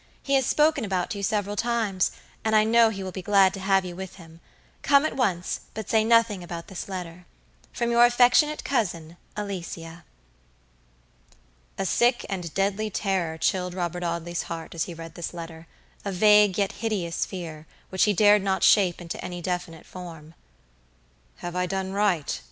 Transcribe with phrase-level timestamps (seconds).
[0.23, 2.09] He has spoken about you several times;
[2.43, 4.39] and I know he will be glad to have you with him.
[4.81, 7.27] Come at once, but say nothing about this letter.
[7.71, 10.03] "From your affectionate cousin, ALICIA."
[11.77, 15.67] A sick and deadly terror chilled Robert Audley's heart, as he read this lettera
[16.03, 20.33] vague yet hideous fear, which he dared not shape into any definite form.
[21.35, 22.39] "Have I done right?"